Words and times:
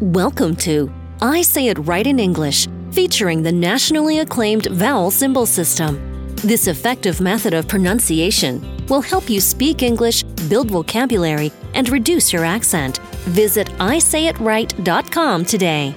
Welcome 0.00 0.56
to 0.56 0.92
I 1.22 1.42
Say 1.42 1.68
It 1.68 1.78
Right 1.78 2.04
in 2.04 2.18
English, 2.18 2.66
featuring 2.90 3.44
the 3.44 3.52
nationally 3.52 4.18
acclaimed 4.18 4.66
vowel 4.66 5.12
symbol 5.12 5.46
system. 5.46 6.34
This 6.34 6.66
effective 6.66 7.20
method 7.20 7.54
of 7.54 7.68
pronunciation 7.68 8.60
will 8.88 9.00
help 9.00 9.30
you 9.30 9.40
speak 9.40 9.84
English, 9.84 10.24
build 10.48 10.68
vocabulary, 10.68 11.52
and 11.74 11.88
reduce 11.88 12.32
your 12.32 12.44
accent. 12.44 12.98
Visit 13.28 13.68
ISayItRight.com 13.78 15.44
today. 15.44 15.94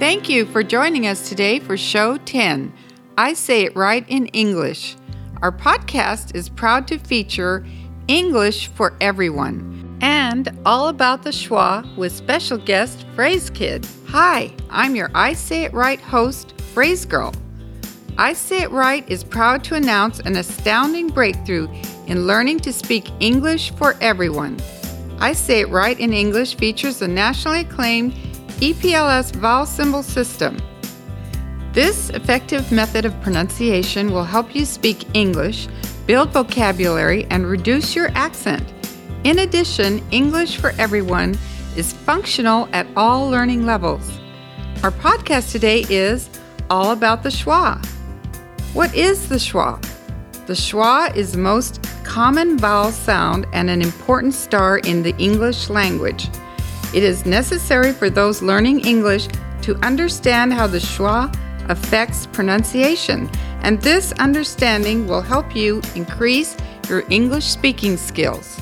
Thank 0.00 0.28
you 0.28 0.46
for 0.46 0.64
joining 0.64 1.06
us 1.06 1.28
today 1.28 1.60
for 1.60 1.76
Show 1.76 2.16
10 2.16 2.72
I 3.16 3.34
Say 3.34 3.66
It 3.66 3.76
Right 3.76 4.04
in 4.08 4.26
English. 4.26 4.96
Our 5.42 5.52
podcast 5.52 6.34
is 6.34 6.48
proud 6.48 6.88
to 6.88 6.98
feature 6.98 7.64
English 8.08 8.66
for 8.66 8.96
Everyone 9.00 9.81
and 10.02 10.50
All 10.66 10.88
About 10.88 11.22
the 11.22 11.30
Schwa 11.30 11.96
with 11.96 12.12
special 12.12 12.58
guest 12.58 13.06
Phrase 13.14 13.48
Kid. 13.48 13.86
Hi, 14.08 14.52
I'm 14.68 14.96
your 14.96 15.10
I 15.14 15.32
Say 15.32 15.62
It 15.62 15.72
Right 15.72 16.00
host, 16.00 16.60
Phrase 16.74 17.06
Girl. 17.06 17.32
I 18.18 18.32
Say 18.32 18.62
It 18.62 18.70
Right 18.72 19.08
is 19.08 19.22
proud 19.22 19.62
to 19.64 19.76
announce 19.76 20.18
an 20.20 20.36
astounding 20.36 21.08
breakthrough 21.08 21.68
in 22.08 22.26
learning 22.26 22.60
to 22.60 22.72
speak 22.72 23.10
English 23.20 23.70
for 23.74 23.96
everyone. 24.00 24.58
I 25.20 25.32
Say 25.34 25.60
It 25.60 25.68
Right 25.68 25.98
in 25.98 26.12
English 26.12 26.56
features 26.56 26.98
the 26.98 27.08
nationally 27.08 27.60
acclaimed 27.60 28.12
EPLS 28.58 29.32
vowel 29.36 29.66
symbol 29.66 30.02
system. 30.02 30.58
This 31.72 32.10
effective 32.10 32.70
method 32.72 33.04
of 33.04 33.18
pronunciation 33.22 34.12
will 34.12 34.24
help 34.24 34.54
you 34.54 34.64
speak 34.64 35.06
English, 35.14 35.68
build 36.06 36.30
vocabulary, 36.30 37.24
and 37.30 37.46
reduce 37.46 37.94
your 37.94 38.08
accent. 38.14 38.72
In 39.24 39.38
addition, 39.38 40.02
English 40.10 40.56
for 40.56 40.72
Everyone 40.78 41.38
is 41.76 41.92
functional 41.92 42.68
at 42.72 42.88
all 42.96 43.30
learning 43.30 43.64
levels. 43.64 44.10
Our 44.82 44.90
podcast 44.90 45.52
today 45.52 45.86
is 45.88 46.28
all 46.68 46.90
about 46.90 47.22
the 47.22 47.28
schwa. 47.28 47.84
What 48.74 48.92
is 48.96 49.28
the 49.28 49.36
schwa? 49.36 49.80
The 50.46 50.54
schwa 50.54 51.14
is 51.14 51.30
the 51.30 51.38
most 51.38 51.88
common 52.02 52.58
vowel 52.58 52.90
sound 52.90 53.46
and 53.52 53.70
an 53.70 53.80
important 53.80 54.34
star 54.34 54.78
in 54.78 55.04
the 55.04 55.16
English 55.18 55.70
language. 55.70 56.28
It 56.92 57.04
is 57.04 57.24
necessary 57.24 57.92
for 57.92 58.10
those 58.10 58.42
learning 58.42 58.80
English 58.80 59.28
to 59.62 59.76
understand 59.84 60.52
how 60.52 60.66
the 60.66 60.78
schwa 60.78 61.32
affects 61.70 62.26
pronunciation, 62.26 63.30
and 63.62 63.80
this 63.82 64.10
understanding 64.14 65.06
will 65.06 65.22
help 65.22 65.54
you 65.54 65.80
increase 65.94 66.56
your 66.88 67.04
English 67.08 67.44
speaking 67.44 67.96
skills. 67.96 68.61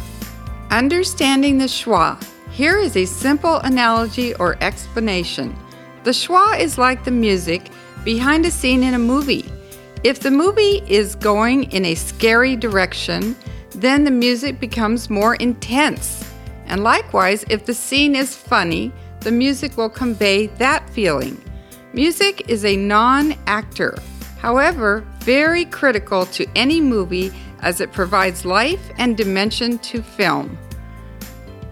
Understanding 0.71 1.59
the 1.59 1.65
schwa. 1.65 2.17
Here 2.53 2.79
is 2.79 2.97
a 2.97 3.05
simple 3.05 3.57
analogy 3.57 4.35
or 4.35 4.57
explanation. 4.63 5.59
The 6.05 6.13
schwa 6.13 6.61
is 6.61 6.79
like 6.79 7.03
the 7.03 7.11
music 7.11 7.71
behind 8.05 8.47
a 8.47 8.53
scene 8.53 8.85
in 8.85 8.95
a 8.95 8.99
movie. 8.99 9.51
If 10.05 10.21
the 10.21 10.31
movie 10.31 10.81
is 10.87 11.17
going 11.17 11.65
in 11.73 11.85
a 11.87 11.97
scary 11.97 12.55
direction, 12.55 13.35
then 13.71 14.05
the 14.05 14.13
music 14.13 14.61
becomes 14.61 15.11
more 15.11 15.35
intense. 15.37 16.25
And 16.67 16.85
likewise, 16.85 17.45
if 17.51 17.67
the 17.67 17.75
scene 17.75 18.15
is 18.15 18.37
funny, 18.37 18.93
the 19.23 19.33
music 19.33 19.77
will 19.77 19.91
convey 19.91 20.47
that 20.59 20.89
feeling. 20.91 21.37
Music 21.93 22.49
is 22.49 22.65
a 22.65 22.77
non 22.77 23.35
actor, 23.49 23.99
however, 24.39 25.05
very 25.19 25.65
critical 25.65 26.27
to 26.27 26.47
any 26.55 26.81
movie 26.81 27.33
as 27.63 27.81
it 27.81 27.93
provides 27.93 28.45
life 28.45 28.91
and 28.99 29.17
dimension 29.17 29.79
to 29.79 30.03
film. 30.03 30.59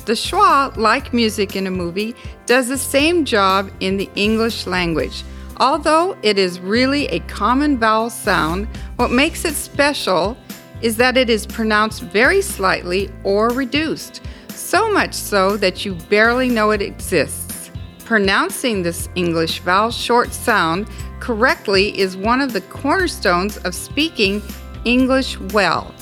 The 0.05 0.15
schwa, 0.15 0.77
like 0.77 1.13
music 1.13 1.55
in 1.55 1.67
a 1.67 1.71
movie, 1.71 2.15
does 2.47 2.69
the 2.69 2.79
same 2.79 3.25
job 3.25 3.71
in 3.81 3.97
the 3.97 4.11
English 4.15 4.67
language. 4.67 5.23
Although 5.59 6.17
it 6.23 6.39
is 6.39 6.61
really 6.61 7.07
a 7.09 7.21
common 7.21 7.79
vowel 7.79 8.11
sound, 8.11 8.69
what 8.97 9.11
makes 9.11 9.45
it 9.45 9.55
special 9.55 10.37
is 10.81 10.97
that 10.97 11.17
it 11.17 11.29
is 11.29 11.47
pronounced 11.47 12.03
very 12.03 12.41
slightly 12.41 13.11
or 13.25 13.49
reduced 13.49 14.23
so 14.49 14.91
much 14.91 15.15
so 15.15 15.57
that 15.57 15.85
you 15.85 15.95
barely 15.95 16.49
know 16.49 16.71
it 16.71 16.83
exists. 16.83 17.71
Pronouncing 18.05 18.83
this 18.83 19.09
English 19.15 19.61
vowel 19.61 19.91
short 19.91 20.33
sound 20.33 20.89
correctly 21.21 21.99
is 21.99 22.17
one 22.17 22.41
of 22.41 22.53
the 22.53 22.61
cornerstones 22.63 23.57
of 23.59 23.75
speaking 23.75 24.43
English 24.89 25.39
well. 25.53 25.95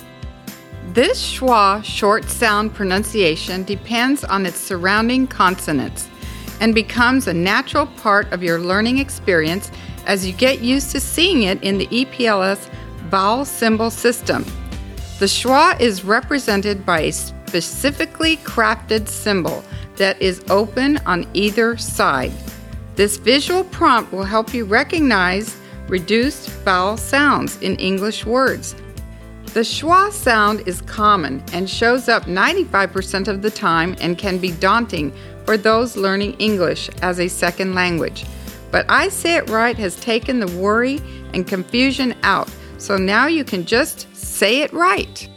This 0.92 1.20
schwa 1.20 1.84
short 1.84 2.24
sound 2.30 2.72
pronunciation 2.72 3.64
depends 3.64 4.22
on 4.22 4.46
its 4.46 4.60
surrounding 4.60 5.26
consonants 5.26 6.08
and 6.60 6.72
becomes 6.72 7.26
a 7.26 7.34
natural 7.34 7.86
part 7.86 8.32
of 8.32 8.44
your 8.44 8.60
learning 8.60 8.98
experience 8.98 9.72
as 10.06 10.24
you 10.24 10.32
get 10.32 10.60
used 10.60 10.92
to 10.92 11.00
seeing 11.00 11.42
it 11.42 11.60
in 11.64 11.78
the 11.78 11.88
EPLS 11.88 12.70
vowel 13.10 13.44
symbol 13.44 13.90
system. 13.90 14.44
The 15.18 15.26
schwa 15.26 15.78
is 15.80 16.04
represented 16.04 16.86
by 16.86 17.00
a 17.00 17.12
specifically 17.12 18.36
crafted 18.38 19.08
symbol 19.08 19.64
that 19.96 20.20
is 20.22 20.44
open 20.48 20.98
on 21.06 21.26
either 21.34 21.76
side. 21.76 22.32
This 22.94 23.16
visual 23.16 23.64
prompt 23.64 24.12
will 24.12 24.24
help 24.24 24.54
you 24.54 24.64
recognize 24.64 25.56
reduced 25.88 26.50
vowel 26.64 26.96
sounds 26.96 27.60
in 27.62 27.76
English 27.76 28.26
words. 28.26 28.74
The 29.54 29.60
schwa 29.60 30.12
sound 30.12 30.66
is 30.66 30.82
common 30.82 31.42
and 31.52 31.68
shows 31.68 32.08
up 32.08 32.24
95% 32.24 33.28
of 33.28 33.40
the 33.40 33.50
time 33.50 33.96
and 34.00 34.18
can 34.18 34.38
be 34.38 34.50
daunting 34.50 35.12
for 35.46 35.56
those 35.56 35.96
learning 35.96 36.34
English 36.34 36.90
as 37.00 37.20
a 37.20 37.28
second 37.28 37.74
language. 37.74 38.26
But 38.70 38.84
I 38.88 39.08
Say 39.08 39.36
It 39.36 39.48
Right 39.48 39.78
has 39.78 39.98
taken 40.00 40.40
the 40.40 40.58
worry 40.58 41.00
and 41.32 41.46
confusion 41.46 42.14
out, 42.22 42.50
so 42.78 42.98
now 42.98 43.26
you 43.26 43.44
can 43.44 43.64
just 43.64 44.14
say 44.14 44.60
it 44.60 44.72
right. 44.72 45.28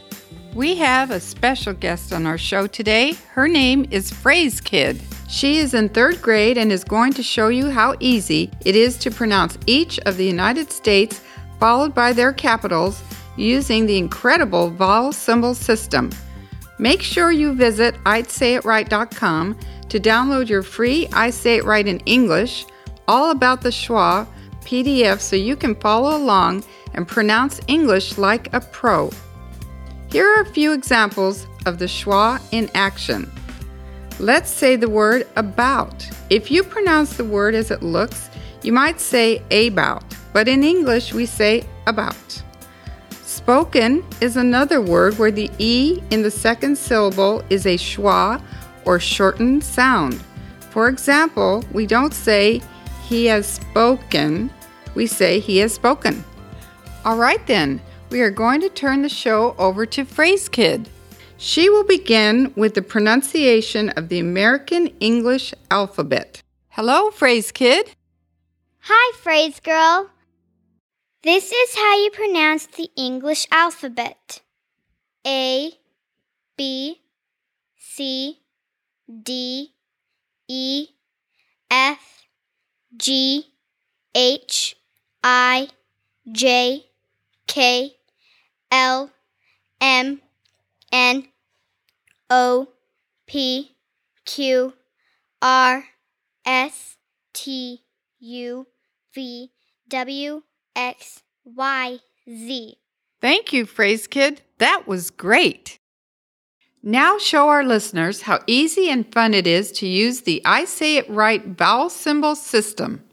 We 0.54 0.74
have 0.76 1.10
a 1.10 1.20
special 1.20 1.72
guest 1.72 2.12
on 2.12 2.26
our 2.26 2.36
show 2.36 2.66
today. 2.66 3.14
Her 3.32 3.46
name 3.46 3.86
is 3.90 4.10
Phrase 4.10 4.60
Kid. 4.60 5.00
She 5.30 5.58
is 5.58 5.74
in 5.74 5.88
third 5.90 6.20
grade 6.20 6.58
and 6.58 6.72
is 6.72 6.82
going 6.82 7.12
to 7.12 7.22
show 7.22 7.48
you 7.48 7.70
how 7.70 7.94
easy 8.00 8.50
it 8.64 8.74
is 8.74 8.98
to 8.98 9.12
pronounce 9.12 9.56
each 9.64 10.00
of 10.00 10.16
the 10.16 10.26
United 10.26 10.72
States 10.72 11.20
followed 11.60 11.94
by 11.94 12.12
their 12.12 12.32
capitals 12.32 13.00
using 13.36 13.86
the 13.86 13.96
incredible 13.96 14.70
vowel 14.70 15.12
symbol 15.12 15.54
system. 15.54 16.10
Make 16.80 17.00
sure 17.00 17.30
you 17.30 17.54
visit 17.54 17.94
ISayItRight.com 18.04 19.56
to 19.88 20.00
download 20.00 20.48
your 20.48 20.64
free 20.64 21.06
I 21.12 21.30
Say 21.30 21.58
It 21.58 21.64
Right 21.64 21.86
in 21.86 22.00
English, 22.00 22.66
all 23.06 23.30
about 23.30 23.60
the 23.60 23.68
schwa 23.68 24.26
PDF 24.62 25.20
so 25.20 25.36
you 25.36 25.54
can 25.54 25.76
follow 25.76 26.16
along 26.16 26.64
and 26.94 27.06
pronounce 27.06 27.60
English 27.68 28.18
like 28.18 28.52
a 28.52 28.60
pro. 28.60 29.10
Here 30.10 30.26
are 30.26 30.40
a 30.40 30.52
few 30.52 30.72
examples 30.72 31.46
of 31.66 31.78
the 31.78 31.84
schwa 31.84 32.42
in 32.50 32.68
action. 32.74 33.30
Let's 34.20 34.50
say 34.50 34.76
the 34.76 34.90
word 34.90 35.26
about. 35.36 36.06
If 36.28 36.50
you 36.50 36.62
pronounce 36.62 37.16
the 37.16 37.24
word 37.24 37.54
as 37.54 37.70
it 37.70 37.82
looks, 37.82 38.28
you 38.62 38.70
might 38.70 39.00
say 39.00 39.42
about, 39.50 40.04
but 40.34 40.46
in 40.46 40.62
English 40.62 41.14
we 41.14 41.24
say 41.24 41.64
about. 41.86 42.42
Spoken 43.22 44.04
is 44.20 44.36
another 44.36 44.82
word 44.82 45.18
where 45.18 45.30
the 45.30 45.50
E 45.56 46.02
in 46.10 46.20
the 46.20 46.30
second 46.30 46.76
syllable 46.76 47.42
is 47.48 47.64
a 47.64 47.78
schwa 47.78 48.42
or 48.84 49.00
shortened 49.00 49.64
sound. 49.64 50.22
For 50.68 50.88
example, 50.88 51.64
we 51.72 51.86
don't 51.86 52.12
say 52.12 52.60
he 53.08 53.24
has 53.24 53.46
spoken, 53.46 54.50
we 54.94 55.06
say 55.06 55.40
he 55.40 55.56
has 55.58 55.72
spoken. 55.72 56.22
All 57.06 57.16
right 57.16 57.44
then, 57.46 57.80
we 58.10 58.20
are 58.20 58.30
going 58.30 58.60
to 58.60 58.68
turn 58.68 59.00
the 59.00 59.08
show 59.08 59.54
over 59.56 59.86
to 59.86 60.04
Phrase 60.04 60.46
Kid. 60.50 60.90
She 61.42 61.70
will 61.70 61.84
begin 61.84 62.52
with 62.54 62.74
the 62.74 62.82
pronunciation 62.82 63.88
of 63.88 64.10
the 64.10 64.18
American 64.18 64.88
English 65.00 65.54
alphabet. 65.70 66.42
Hello, 66.68 67.10
Phrase 67.10 67.50
Kid. 67.50 67.92
Hi, 68.80 69.16
Phrase 69.16 69.58
Girl. 69.58 70.10
This 71.22 71.50
is 71.50 71.76
how 71.76 71.96
you 71.96 72.10
pronounce 72.10 72.66
the 72.66 72.90
English 72.94 73.46
alphabet 73.50 74.42
A, 75.26 75.72
B, 76.58 77.00
C, 77.78 78.40
D, 79.10 79.72
E, 80.46 80.88
F, 81.70 82.26
G, 82.98 83.46
H, 84.14 84.76
I, 85.24 85.68
J, 86.30 86.84
K, 87.46 87.96
L 88.70 89.10
M 89.80 90.20
N 90.92 91.29
O 92.30 92.68
P 93.26 93.72
Q 94.24 94.74
R 95.42 95.84
S 96.44 96.96
T 97.32 97.82
U 98.20 98.66
V 99.14 99.50
W 99.88 100.42
X 100.76 101.22
Y 101.44 101.98
Z. 102.28 102.76
Thank 103.20 103.52
you, 103.52 103.66
Phrase 103.66 104.06
Kid. 104.06 104.42
That 104.58 104.86
was 104.86 105.10
great. 105.10 105.78
Now 106.82 107.18
show 107.18 107.48
our 107.48 107.64
listeners 107.64 108.22
how 108.22 108.40
easy 108.46 108.88
and 108.88 109.12
fun 109.12 109.34
it 109.34 109.46
is 109.46 109.70
to 109.72 109.86
use 109.86 110.22
the 110.22 110.40
I 110.46 110.64
Say 110.64 110.96
It 110.96 111.10
Right 111.10 111.44
vowel 111.44 111.90
symbol 111.90 112.34
system. 112.34 113.04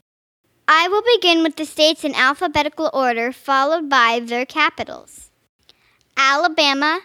I 0.70 0.88
will 0.88 1.04
begin 1.16 1.44
with 1.44 1.56
the 1.56 1.66
states 1.66 2.04
in 2.04 2.14
alphabetical 2.16 2.90
order, 2.94 3.32
followed 3.32 3.90
by 3.90 4.22
their 4.24 4.46
capitals 4.46 5.32
Alabama, 6.16 7.02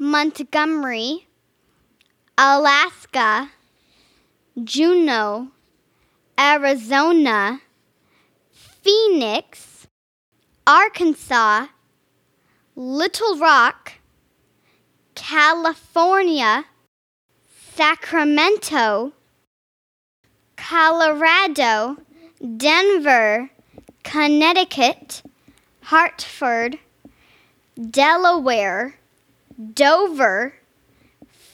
Montgomery, 0.00 1.26
Alaska, 2.36 3.50
Juneau, 4.62 5.48
Arizona, 6.38 7.60
Phoenix, 8.52 9.88
Arkansas, 10.64 11.66
Little 12.76 13.38
Rock, 13.38 13.94
California, 15.16 16.66
Sacramento, 17.74 19.12
Colorado, 20.56 21.96
Denver, 22.56 23.50
Connecticut, 24.04 25.22
Hartford, 25.82 26.78
Delaware, 27.90 28.97
Dover, 29.58 30.54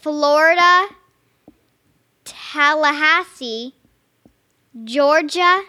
Florida, 0.02 0.88
Tallahassee, 2.22 3.72
Georgia, 4.84 5.62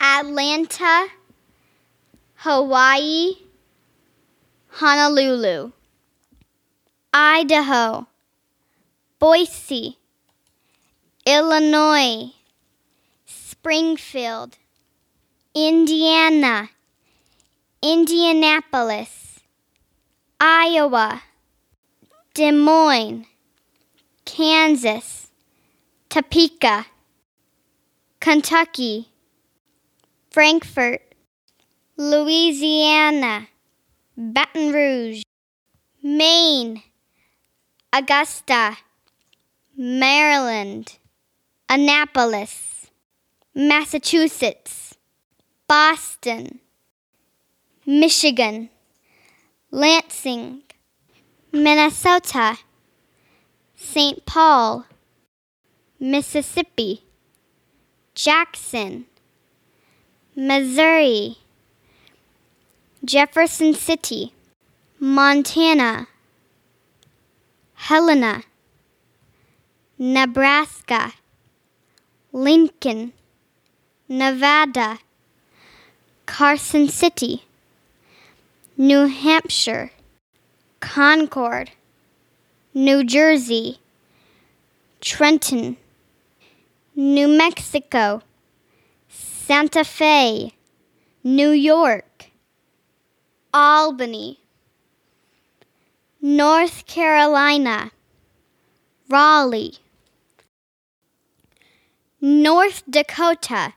Atlanta, 0.00 1.06
Hawaii, 2.34 3.34
Honolulu, 4.80 5.70
Idaho, 7.12 8.08
Boise, 9.20 9.96
Illinois, 11.24 12.32
Springfield, 13.26 14.58
Indiana, 15.54 16.70
Indianapolis, 17.80 19.38
Iowa, 20.40 21.22
Des 22.34 22.50
Moines, 22.50 23.26
Kansas, 24.24 25.28
Topeka, 26.08 26.84
Kentucky, 28.18 29.08
Frankfort, 30.32 31.00
Louisiana, 31.96 33.46
Baton 34.16 34.72
Rouge, 34.72 35.22
Maine, 36.02 36.82
Augusta, 37.92 38.78
Maryland, 39.76 40.98
Annapolis, 41.68 42.90
Massachusetts, 43.54 44.96
Boston, 45.68 46.58
Michigan, 47.86 48.70
Lansing, 49.70 50.63
Minnesota, 51.54 52.58
St. 53.76 54.26
Paul, 54.26 54.86
Mississippi, 56.00 57.04
Jackson, 58.12 59.06
Missouri, 60.34 61.38
Jefferson 63.04 63.72
City, 63.72 64.32
Montana, 64.98 66.08
Helena, 67.74 68.42
Nebraska, 69.96 71.12
Lincoln, 72.32 73.12
Nevada, 74.08 74.98
Carson 76.26 76.88
City, 76.88 77.44
New 78.76 79.06
Hampshire, 79.06 79.92
Concord, 80.84 81.70
New 82.74 83.04
Jersey, 83.04 83.78
Trenton, 85.00 85.78
New 86.94 87.26
Mexico, 87.26 88.20
Santa 89.08 89.82
Fe, 89.82 90.52
New 91.24 91.50
York, 91.50 92.26
Albany, 93.54 94.40
North 96.20 96.86
Carolina, 96.86 97.90
Raleigh, 99.08 99.78
North 102.20 102.82
Dakota, 102.88 103.72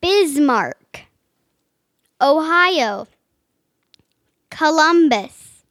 Bismarck, 0.00 1.06
Ohio, 2.20 3.08
Columbus, 4.56 5.64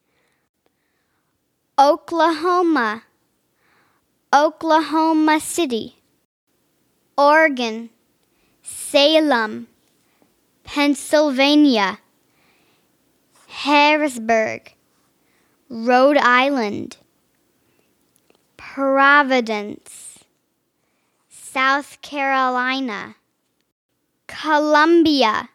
Oklahoma, 1.80 3.04
Oklahoma 4.36 5.40
City, 5.40 5.96
Oregon, 7.18 7.92
Salem, 8.62 9.68
Pennsylvania, 10.66 12.00
Harrisburg, 13.48 14.74
Rhode 15.70 16.18
Island, 16.18 16.98
Providence, 18.58 20.20
South 21.30 22.02
Carolina, 22.02 23.16
Columbia, 24.28 25.48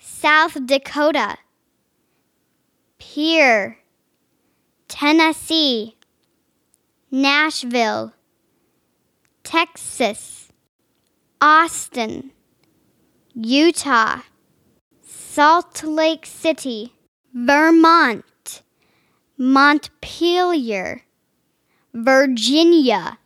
South 0.00 0.66
Dakota, 0.66 1.38
Pierre, 2.98 3.78
Tennessee, 4.88 5.96
Nashville, 7.10 8.12
Texas, 9.42 10.48
Austin, 11.40 12.32
Utah, 13.34 14.20
Salt 15.02 15.84
Lake 15.84 16.26
City, 16.26 16.92
Vermont, 17.32 18.62
Montpelier, 19.36 21.02
Virginia, 21.92 23.18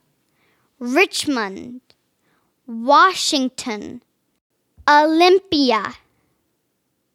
Richmond, 0.78 1.80
Washington, 2.66 4.02
Olympia, 4.88 5.94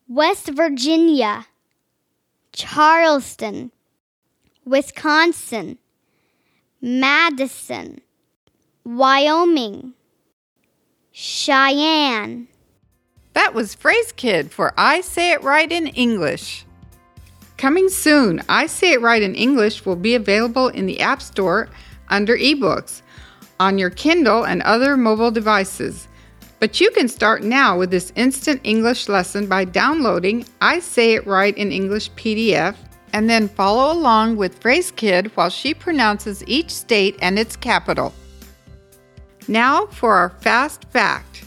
West 0.07 0.49
Virginia, 0.49 1.47
Charleston, 2.53 3.71
Wisconsin, 4.65 5.77
Madison, 6.81 7.99
Wyoming, 8.85 9.93
Cheyenne. 11.11 12.47
That 13.33 13.53
was 13.53 13.73
Phrase 13.73 14.11
Kid 14.11 14.51
for 14.51 14.73
I 14.77 15.01
Say 15.01 15.31
It 15.31 15.43
Right 15.43 15.71
in 15.71 15.87
English. 15.87 16.65
Coming 17.57 17.89
soon, 17.89 18.41
I 18.47 18.67
Say 18.67 18.93
It 18.93 19.01
Right 19.01 19.21
in 19.21 19.33
English 19.35 19.85
will 19.85 19.95
be 19.95 20.15
available 20.15 20.67
in 20.67 20.85
the 20.85 20.99
App 20.99 21.21
Store 21.21 21.69
under 22.09 22.37
ebooks 22.37 23.01
on 23.59 23.77
your 23.77 23.89
Kindle 23.89 24.45
and 24.45 24.61
other 24.61 24.95
mobile 24.95 25.31
devices. 25.31 26.07
But 26.63 26.79
you 26.79 26.91
can 26.91 27.09
start 27.09 27.43
now 27.43 27.77
with 27.77 27.91
this 27.91 28.13
instant 28.15 28.61
English 28.63 29.09
lesson 29.09 29.47
by 29.47 29.65
downloading 29.65 30.45
I 30.61 30.79
Say 30.79 31.11
It 31.11 31.27
Right 31.27 31.57
in 31.57 31.73
English 31.73 32.09
PDF 32.11 32.77
and 33.11 33.29
then 33.29 33.49
follow 33.49 33.91
along 33.91 34.37
with 34.37 34.59
Phrase 34.59 34.89
Kid 34.89 35.27
while 35.35 35.49
she 35.49 35.73
pronounces 35.73 36.41
each 36.47 36.69
state 36.69 37.17
and 37.21 37.37
its 37.37 37.57
capital. 37.57 38.13
Now 39.49 39.87
for 39.87 40.15
our 40.15 40.29
fast 40.29 40.85
fact. 40.85 41.43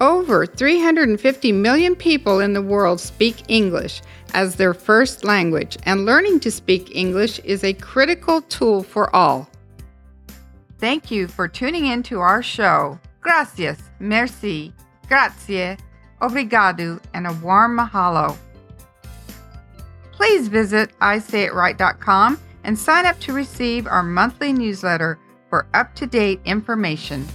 Over 0.00 0.46
350 0.46 1.52
million 1.52 1.94
people 1.94 2.40
in 2.40 2.52
the 2.52 2.60
world 2.60 2.98
speak 2.98 3.44
English 3.46 4.02
as 4.34 4.56
their 4.56 4.74
first 4.74 5.22
language, 5.22 5.78
and 5.84 6.04
learning 6.04 6.40
to 6.40 6.50
speak 6.50 6.96
English 6.96 7.38
is 7.44 7.62
a 7.62 7.72
critical 7.72 8.42
tool 8.42 8.82
for 8.82 9.14
all. 9.14 9.48
Thank 10.78 11.08
you 11.08 11.28
for 11.28 11.46
tuning 11.46 11.86
in 11.86 12.02
to 12.02 12.18
our 12.18 12.42
show. 12.42 12.98
Gracias, 13.20 13.78
merci, 13.98 14.72
grazie, 15.08 15.76
obrigado, 16.20 17.00
and 17.14 17.26
a 17.26 17.32
warm 17.34 17.76
mahalo. 17.76 18.36
Please 20.12 20.48
visit 20.48 20.90
ISayItRight.com 21.00 22.38
and 22.64 22.78
sign 22.78 23.06
up 23.06 23.18
to 23.20 23.32
receive 23.32 23.86
our 23.86 24.02
monthly 24.02 24.52
newsletter 24.52 25.18
for 25.48 25.66
up 25.74 25.94
to 25.94 26.06
date 26.06 26.40
information. 26.44 27.26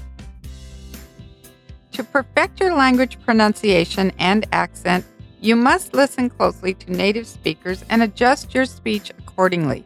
To 1.93 2.03
perfect 2.03 2.59
your 2.59 2.75
language 2.75 3.17
pronunciation 3.23 4.11
and 4.19 4.45
accent, 4.51 5.05
You 5.45 5.55
must 5.55 5.93
listen 5.93 6.31
closely 6.31 6.73
to 6.73 6.91
native 6.91 7.27
speakers 7.27 7.85
and 7.87 8.01
adjust 8.01 8.55
your 8.55 8.65
speech 8.65 9.11
accordingly. 9.19 9.85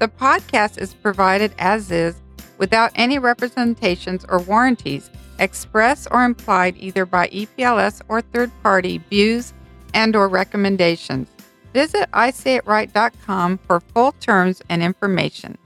The 0.00 0.08
podcast 0.08 0.78
is 0.78 0.94
provided 0.94 1.54
as 1.60 1.92
is 1.92 2.16
without 2.60 2.92
any 2.94 3.18
representations 3.18 4.24
or 4.28 4.38
warranties 4.38 5.10
expressed 5.40 6.06
or 6.10 6.24
implied 6.24 6.76
either 6.76 7.06
by 7.06 7.26
EPLS 7.28 8.02
or 8.08 8.20
third 8.20 8.52
party 8.62 8.98
views 9.10 9.54
and 9.94 10.14
or 10.14 10.28
recommendations. 10.28 11.28
Visit 11.72 12.10
isayitright.com 12.12 13.58
for 13.58 13.80
full 13.80 14.12
terms 14.20 14.60
and 14.68 14.82
information. 14.82 15.56